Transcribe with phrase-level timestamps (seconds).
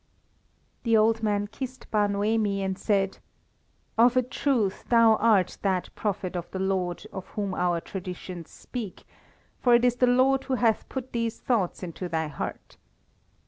[0.81, 3.19] The old man kissed Bar Noemi, and said:
[3.99, 9.03] "Of a truth thou art that prophet of the Lord of whom our traditions speak,
[9.59, 12.77] for it is the Lord who hath put these thoughts into thy heart.